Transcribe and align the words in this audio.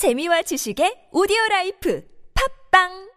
재미와 0.00 0.40
지식의 0.40 1.12
오디오 1.12 1.36
라이프. 1.50 2.00
팝빵! 2.32 3.09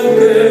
Amen. 0.00 0.49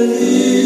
believe. 0.00 0.59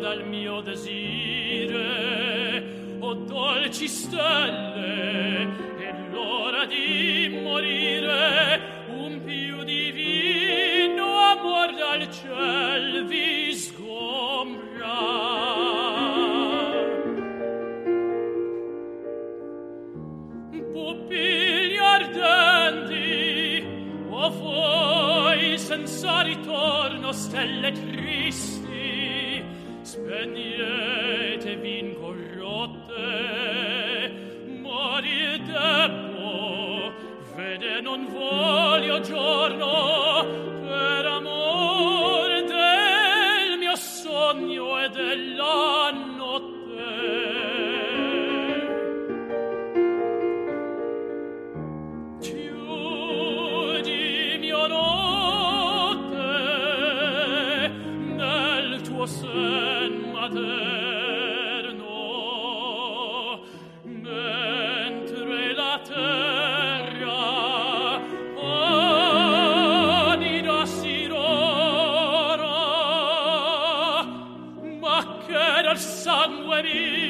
dal 0.00 0.26
mio 0.26 0.60
desire 0.60 1.94
o 3.00 3.08
oh, 3.08 3.14
dolci 3.14 3.86
stelle 3.88 5.42
è 5.78 5.94
l'ora 6.10 6.64
di 6.64 7.28
morire 7.42 8.86
un 8.88 9.22
più 9.24 9.62
divino 9.64 11.16
amor 11.18 11.74
dal 11.74 12.10
ciel 12.10 13.06
vi 13.06 13.52
sgombra. 13.54 14.72
Pupilli 20.72 21.78
ardenti 21.78 23.64
o 24.10 24.16
oh 24.16 24.30
voi 24.30 25.58
senza 25.58 26.22
ritorno 26.22 27.12
stelle 27.12 27.72
tristi 27.72 28.73
speniete 29.94 31.54
vin 31.62 31.94
corrotte 31.94 33.06
mori 34.60 35.38
debbo 35.46 36.92
vede 37.36 37.80
non 37.80 38.08
voglio 38.08 38.98
giorno 39.00 40.53
Valerie. 76.54 77.03